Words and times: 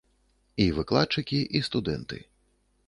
І 0.65 0.67
выкладчыкі, 0.79 1.39
і 1.59 1.65
студэнты. 1.69 2.17